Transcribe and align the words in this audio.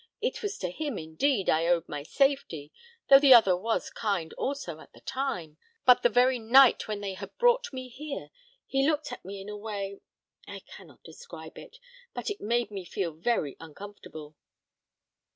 It 0.19 0.41
was 0.41 0.57
to 0.57 0.71
him, 0.71 0.97
indeed, 0.97 1.47
I 1.47 1.67
owed 1.67 1.87
my 1.87 2.01
safety, 2.01 2.71
though 3.07 3.19
the 3.19 3.35
other 3.35 3.55
was 3.55 3.91
kind 3.91 4.33
also 4.33 4.79
at 4.79 4.93
the 4.93 4.99
time; 5.01 5.57
but 5.85 6.01
the 6.01 6.09
very 6.09 6.39
night 6.39 6.87
when 6.87 7.01
they 7.01 7.13
had 7.13 7.37
brought 7.37 7.71
me 7.71 7.87
here, 7.87 8.29
he 8.65 8.87
looked 8.87 9.11
at 9.11 9.23
me 9.23 9.39
in 9.39 9.47
a 9.47 9.55
way 9.55 9.99
I 10.47 10.61
cannot 10.61 11.03
describe 11.03 11.55
it 11.59 11.77
but 12.15 12.31
it 12.31 12.41
made 12.41 12.71
me 12.71 12.83
feel 12.83 13.13
very 13.13 13.55
uncomfortable." 13.59 14.35